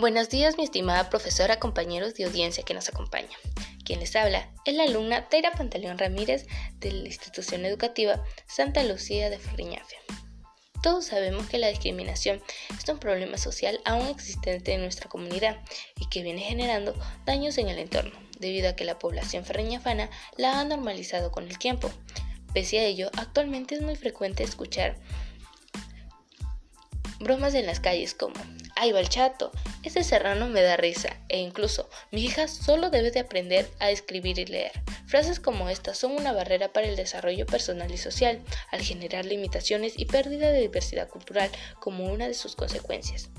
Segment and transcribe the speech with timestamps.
[0.00, 3.36] Buenos días, mi estimada profesora, compañeros de audiencia que nos acompaña.
[3.84, 6.46] Quien les habla es la alumna Taira Pantaleón Ramírez
[6.78, 9.96] de la institución educativa Santa Lucía de Ferriñafe.
[10.84, 12.40] Todos sabemos que la discriminación
[12.78, 15.58] es un problema social aún existente en nuestra comunidad
[15.96, 16.94] y que viene generando
[17.26, 21.58] daños en el entorno, debido a que la población ferriñafana la ha normalizado con el
[21.58, 21.90] tiempo.
[22.54, 24.94] Pese a ello, actualmente es muy frecuente escuchar
[27.18, 28.36] bromas en las calles como
[28.80, 29.50] ¡Ay, va el chato!
[29.82, 31.08] Ese serrano me da risa.
[31.28, 34.70] E incluso, mi hija solo debe de aprender a escribir y leer.
[35.08, 39.94] Frases como estas son una barrera para el desarrollo personal y social, al generar limitaciones
[39.98, 43.30] y pérdida de diversidad cultural como una de sus consecuencias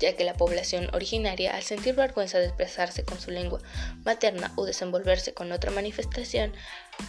[0.00, 3.60] ya que la población originaria, al sentir vergüenza de expresarse con su lengua
[4.04, 6.52] materna o desenvolverse con otra manifestación,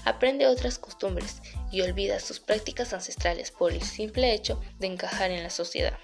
[0.03, 5.43] aprende otras costumbres y olvida sus prácticas ancestrales por el simple hecho de encajar en
[5.43, 5.97] la sociedad.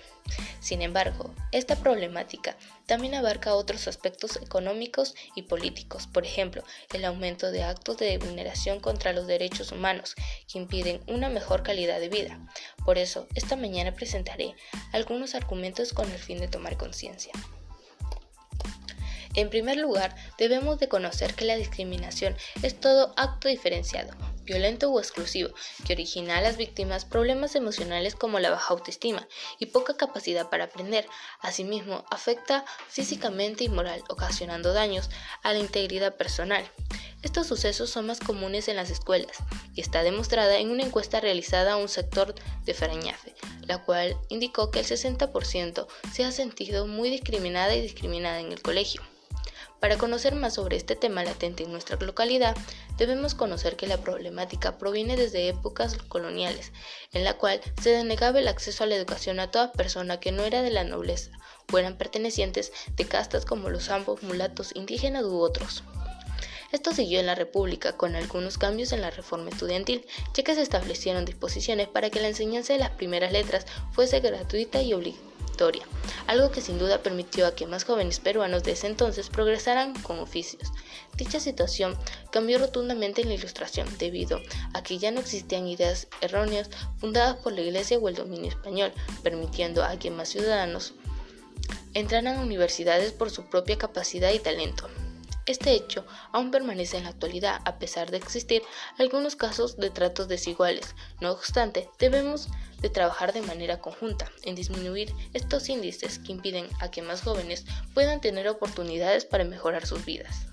[0.59, 7.51] Sin embargo, esta problemática también abarca otros aspectos económicos y políticos, por ejemplo, el aumento
[7.51, 10.15] de actos de vulneración contra los derechos humanos
[10.51, 12.39] que impiden una mejor calidad de vida.
[12.85, 14.55] Por eso, esta mañana presentaré
[14.93, 17.33] algunos argumentos con el fin de tomar conciencia.
[19.33, 24.99] En primer lugar, debemos de conocer que la discriminación es todo acto diferenciado, violento o
[24.99, 25.51] exclusivo,
[25.85, 30.65] que origina a las víctimas problemas emocionales como la baja autoestima y poca capacidad para
[30.65, 31.07] aprender.
[31.39, 35.09] Asimismo, afecta físicamente y moral, ocasionando daños
[35.43, 36.69] a la integridad personal.
[37.23, 39.37] Estos sucesos son más comunes en las escuelas
[39.75, 42.33] y está demostrada en una encuesta realizada a un sector
[42.65, 48.39] de Farañafe, la cual indicó que el 60% se ha sentido muy discriminada y discriminada
[48.39, 49.01] en el colegio.
[49.81, 52.55] Para conocer más sobre este tema latente en nuestra localidad,
[52.99, 56.71] debemos conocer que la problemática proviene desde épocas coloniales,
[57.13, 60.43] en la cual se denegaba el acceso a la educación a toda persona que no
[60.43, 61.31] era de la nobleza
[61.73, 65.83] o eran pertenecientes de castas como los ambos, mulatos, indígenas u otros.
[66.71, 70.61] Esto siguió en la República con algunos cambios en la reforma estudiantil, ya que se
[70.61, 75.30] establecieron disposiciones para que la enseñanza de las primeras letras fuese gratuita y obligatoria
[76.27, 80.19] algo que sin duda permitió a que más jóvenes peruanos de ese entonces progresaran con
[80.19, 80.71] oficios.
[81.17, 81.95] Dicha situación
[82.31, 84.39] cambió rotundamente en la ilustración debido
[84.73, 88.91] a que ya no existían ideas erróneas fundadas por la Iglesia o el dominio español,
[89.23, 90.93] permitiendo a que más ciudadanos
[91.93, 94.87] entraran a universidades por su propia capacidad y talento.
[95.47, 98.61] Este hecho aún permanece en la actualidad a pesar de existir
[98.97, 100.95] algunos casos de tratos desiguales.
[101.19, 102.47] No obstante, debemos
[102.79, 107.65] de trabajar de manera conjunta en disminuir estos índices que impiden a que más jóvenes
[107.93, 110.45] puedan tener oportunidades para mejorar sus vidas.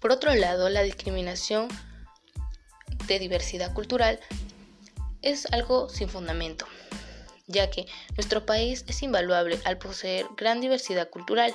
[0.00, 1.68] Por otro lado, la discriminación
[3.06, 4.20] de diversidad cultural
[5.22, 6.66] es algo sin fundamento,
[7.46, 7.86] ya que
[8.16, 11.54] nuestro país es invaluable al poseer gran diversidad cultural.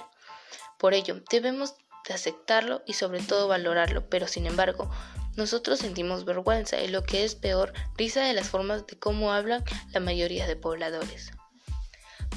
[0.77, 1.75] Por ello, debemos
[2.07, 4.89] de aceptarlo y sobre todo valorarlo, pero sin embargo,
[5.35, 9.63] nosotros sentimos vergüenza y lo que es peor, risa de las formas de cómo hablan
[9.91, 11.31] la mayoría de pobladores.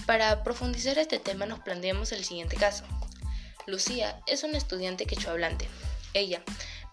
[0.06, 2.84] Para profundizar este tema nos planteamos el siguiente caso.
[3.66, 5.68] Lucía es una estudiante quechohablante.
[6.14, 6.42] Ella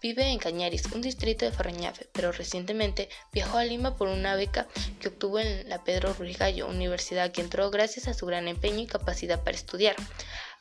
[0.01, 4.67] vive en Cañaris, un distrito de Farrañafe, pero recientemente viajó a Lima por una beca
[4.99, 8.79] que obtuvo en la Pedro Ruiz Gallo, universidad que entró gracias a su gran empeño
[8.79, 9.95] y capacidad para estudiar.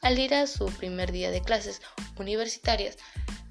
[0.00, 1.82] Al ir a su primer día de clases
[2.16, 2.96] universitarias,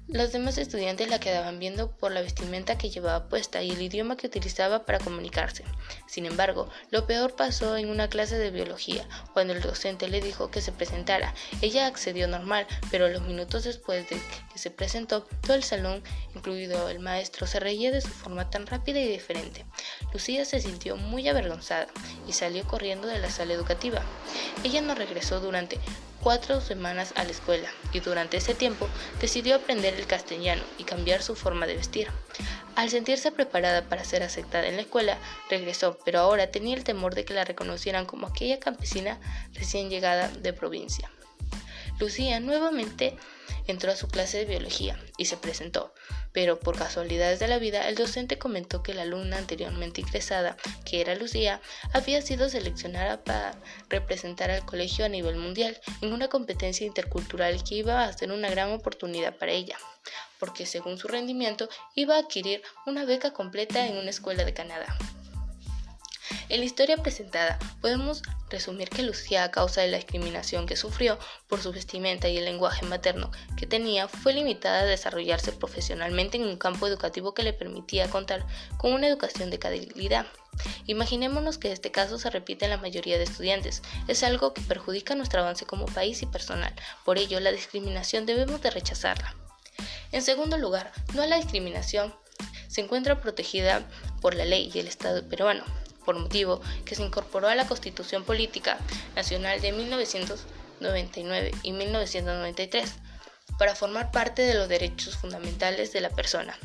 [0.08, 4.16] los demás estudiantes la quedaban viendo por la vestimenta que llevaba puesta y el idioma
[4.16, 5.62] que utilizaba para comunicarse.
[6.06, 10.50] Sin embargo, lo peor pasó en una clase de biología, cuando el docente le dijo
[10.50, 11.34] que se presentara.
[11.60, 14.16] Ella accedió normal, pero los minutos después de
[14.50, 16.02] que se presentó, todo el salón,
[16.34, 19.66] incluido el maestro, se reía de su forma tan rápida y diferente.
[20.14, 21.88] Lucía se sintió muy avergonzada
[22.26, 24.00] y salió corriendo de la sala educativa.
[24.64, 25.78] Ella no regresó durante
[26.22, 28.88] cuatro semanas a la escuela y durante ese tiempo
[29.20, 32.08] decidió aprender el castellano y cambiar su forma de vestir.
[32.76, 35.18] Al sentirse preparada para ser aceptada en la escuela,
[35.50, 39.18] regresó, pero ahora tenía el temor de que la reconocieran como aquella campesina
[39.54, 41.10] recién llegada de provincia.
[41.98, 43.16] Lucía nuevamente
[43.66, 45.92] entró a su clase de biología y se presentó,
[46.32, 51.00] pero por casualidades de la vida el docente comentó que la alumna anteriormente ingresada, que
[51.00, 51.60] era Lucía,
[51.92, 53.56] había sido seleccionada para
[53.88, 58.48] representar al colegio a nivel mundial en una competencia intercultural que iba a ser una
[58.48, 59.76] gran oportunidad para ella,
[60.38, 64.96] porque según su rendimiento iba a adquirir una beca completa en una escuela de Canadá.
[66.48, 71.18] En la historia presentada podemos resumir que Lucía, a causa de la discriminación que sufrió
[71.48, 76.44] por su vestimenta y el lenguaje materno que tenía, fue limitada a desarrollarse profesionalmente en
[76.44, 78.46] un campo educativo que le permitía contar
[78.76, 80.26] con una educación de calidad.
[80.86, 83.82] Imaginémonos que este caso se repite en la mayoría de estudiantes.
[84.08, 86.74] Es algo que perjudica nuestro avance como país y personal.
[87.04, 89.34] Por ello, la discriminación debemos de rechazarla.
[90.10, 92.14] En segundo lugar, no la discriminación
[92.68, 93.88] se encuentra protegida
[94.20, 95.64] por la ley y el Estado peruano,
[96.08, 98.78] por motivo que se incorporó a la Constitución Política
[99.14, 102.94] Nacional de 1999 y 1993
[103.58, 106.56] para formar parte de los derechos fundamentales de la persona,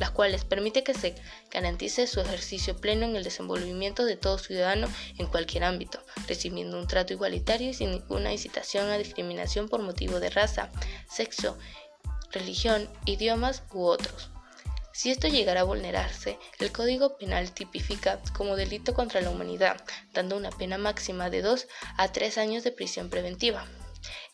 [0.00, 1.14] las cuales permite que se
[1.52, 6.88] garantice su ejercicio pleno en el desenvolvimiento de todo ciudadano en cualquier ámbito, recibiendo un
[6.88, 10.70] trato igualitario y sin ninguna incitación a discriminación por motivo de raza,
[11.08, 11.56] sexo,
[12.32, 14.32] religión, idiomas u otros.
[14.98, 19.80] Si esto llegara a vulnerarse, el Código Penal tipifica como delito contra la humanidad,
[20.12, 21.68] dando una pena máxima de 2
[21.98, 23.64] a 3 años de prisión preventiva.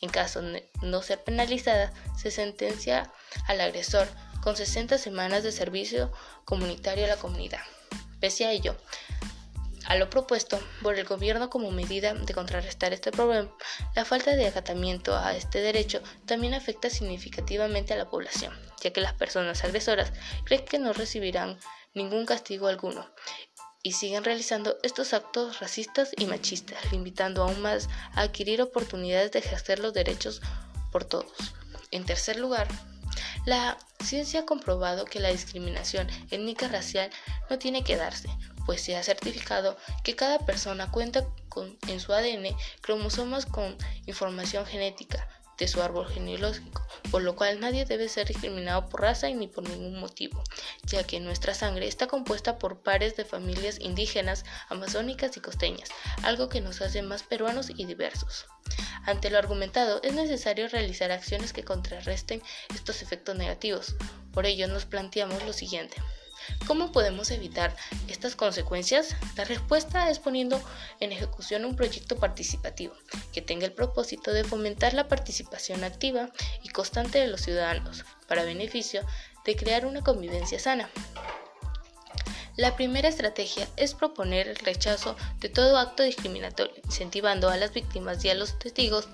[0.00, 3.12] En caso de no ser penalizada, se sentencia
[3.46, 4.08] al agresor
[4.42, 6.10] con 60 semanas de servicio
[6.46, 7.60] comunitario a la comunidad.
[8.18, 8.74] Pese a ello,
[9.84, 13.54] a lo propuesto por el gobierno como medida de contrarrestar este problema,
[13.94, 18.54] la falta de acatamiento a este derecho también afecta significativamente a la población,
[18.92, 20.12] que las personas agresoras
[20.44, 21.58] creen que no recibirán
[21.94, 23.08] ningún castigo alguno
[23.82, 29.40] y siguen realizando estos actos racistas y machistas, limitando aún más a adquirir oportunidades de
[29.40, 30.40] ejercer los derechos
[30.90, 31.54] por todos.
[31.90, 32.66] En tercer lugar,
[33.44, 37.10] la ciencia ha comprobado que la discriminación étnica racial
[37.50, 38.30] no tiene que darse,
[38.64, 43.76] pues se ha certificado que cada persona cuenta con, en su ADN cromosomas con
[44.06, 45.28] información genética
[45.58, 49.68] de su árbol genealógico, por lo cual nadie debe ser discriminado por raza ni por
[49.68, 50.42] ningún motivo,
[50.84, 55.88] ya que nuestra sangre está compuesta por pares de familias indígenas, amazónicas y costeñas,
[56.22, 58.46] algo que nos hace más peruanos y diversos.
[59.04, 62.42] Ante lo argumentado, es necesario realizar acciones que contrarresten
[62.74, 63.96] estos efectos negativos.
[64.32, 65.96] Por ello nos planteamos lo siguiente.
[66.66, 67.76] ¿Cómo podemos evitar
[68.08, 69.16] estas consecuencias?
[69.36, 70.62] La respuesta es poniendo
[71.00, 72.94] en ejecución un proyecto participativo
[73.32, 76.30] que tenga el propósito de fomentar la participación activa
[76.62, 79.04] y constante de los ciudadanos para beneficio
[79.44, 80.88] de crear una convivencia sana.
[82.56, 88.24] La primera estrategia es proponer el rechazo de todo acto discriminatorio, incentivando a las víctimas
[88.24, 89.08] y a los testigos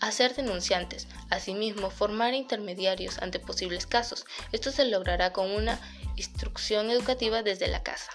[0.00, 1.06] a ser denunciantes.
[1.30, 4.24] Asimismo, formar intermediarios ante posibles casos.
[4.52, 5.80] Esto se logrará con una
[6.16, 8.10] instrucción educativa desde la casa.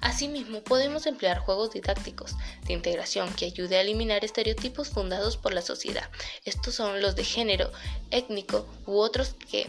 [0.00, 2.36] Asimismo, podemos emplear juegos didácticos
[2.66, 6.08] de integración que ayude a eliminar estereotipos fundados por la sociedad.
[6.44, 7.72] Estos son los de género,
[8.10, 9.66] étnico u otros que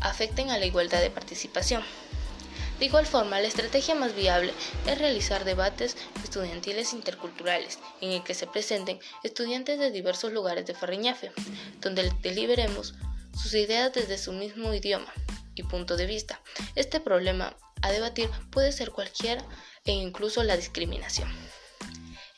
[0.00, 1.82] afecten a la igualdad de participación.
[2.82, 4.52] De igual forma, la estrategia más viable
[4.88, 10.74] es realizar debates estudiantiles interculturales en el que se presenten estudiantes de diversos lugares de
[10.74, 11.30] Farriñafe,
[11.80, 12.94] donde deliberemos
[13.40, 15.12] sus ideas desde su mismo idioma
[15.54, 16.40] y punto de vista.
[16.74, 19.44] Este problema a debatir puede ser cualquiera
[19.84, 21.28] e incluso la discriminación.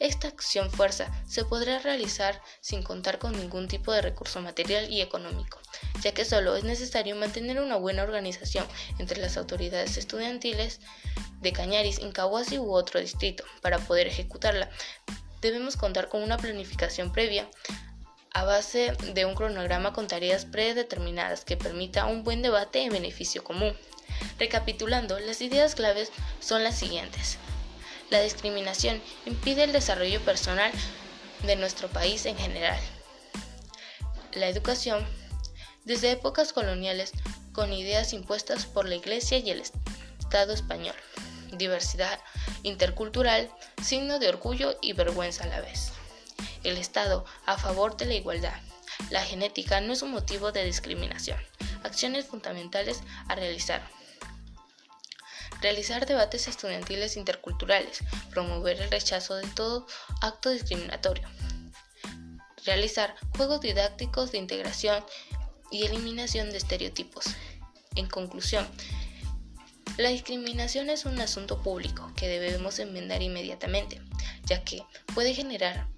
[0.05, 5.01] Esta acción fuerza se podrá realizar sin contar con ningún tipo de recurso material y
[5.01, 5.59] económico,
[6.03, 8.67] ya que solo es necesario mantener una buena organización
[8.99, 10.81] entre las autoridades estudiantiles
[11.41, 13.45] de Cañaris, Incahuasi u otro distrito.
[13.63, 14.69] Para poder ejecutarla,
[15.41, 17.49] debemos contar con una planificación previa
[18.35, 23.43] a base de un cronograma con tareas predeterminadas que permita un buen debate en beneficio
[23.43, 23.75] común.
[24.39, 27.39] Recapitulando, las ideas claves son las siguientes.
[28.11, 30.71] La discriminación impide el desarrollo personal
[31.43, 32.79] de nuestro país en general.
[34.33, 35.07] La educación,
[35.85, 37.13] desde épocas coloniales,
[37.53, 39.61] con ideas impuestas por la Iglesia y el
[40.19, 40.97] Estado español.
[41.53, 42.21] Diversidad
[42.63, 43.51] intercultural,
[43.83, 45.93] signo de orgullo y vergüenza a la vez
[46.65, 48.59] el Estado a favor de la igualdad.
[49.11, 51.39] La genética no es un motivo de discriminación.
[51.83, 53.83] Acciones fundamentales a realizar.
[55.65, 58.01] Realizar debates estudiantiles interculturales.
[58.29, 59.87] Promover el rechazo de todo
[60.21, 61.27] acto discriminatorio.
[62.67, 65.03] Realizar juegos didácticos de integración
[65.71, 67.25] y eliminación de estereotipos.
[67.95, 68.69] En conclusión,
[69.97, 74.03] la discriminación es un asunto público que debemos enmendar inmediatamente,
[74.45, 74.83] ya que
[75.15, 75.89] puede generar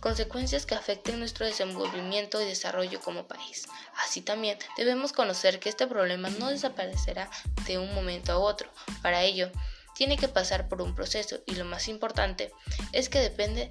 [0.00, 3.66] consecuencias que afecten nuestro desenvolvimiento y desarrollo como país.
[4.04, 7.30] Así también debemos conocer que este problema no desaparecerá
[7.66, 8.70] de un momento a otro.
[9.02, 9.50] Para ello,
[9.94, 12.52] tiene que pasar por un proceso y lo más importante
[12.92, 13.70] es que depende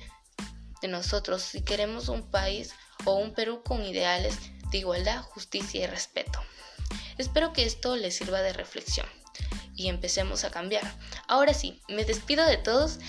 [0.81, 2.73] de nosotros si queremos un país
[3.05, 4.37] o un Perú con ideales
[4.71, 6.39] de igualdad, justicia y respeto.
[7.17, 9.07] Espero que esto les sirva de reflexión
[9.75, 10.83] y empecemos a cambiar.
[11.27, 12.99] Ahora sí, me despido de todos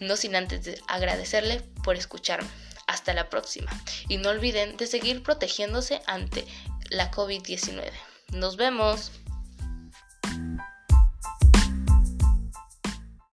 [0.00, 2.48] no sin antes agradecerle por escucharme.
[2.86, 3.70] Hasta la próxima.
[4.08, 6.46] Y no olviden de seguir protegiéndose ante
[6.90, 7.90] la COVID-19.
[8.32, 9.10] Nos vemos.